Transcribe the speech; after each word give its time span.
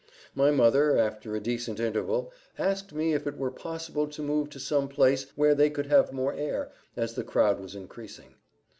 My 0.33 0.49
mother, 0.49 0.97
after 0.97 1.35
a 1.35 1.39
decent 1.39 1.79
interval, 1.79 2.33
asked 2.57 2.91
me 2.91 3.13
if 3.13 3.27
it 3.27 3.37
were 3.37 3.51
possible 3.51 4.07
to 4.07 4.23
move 4.23 4.49
to 4.49 4.59
some 4.59 4.87
place 4.89 5.27
where 5.35 5.53
they 5.53 5.69
could 5.69 5.85
have 5.85 6.11
more 6.11 6.33
air, 6.33 6.71
as 6.97 7.13
the 7.13 7.23
crowd 7.23 7.59
was 7.59 7.75
increasing. 7.75 8.33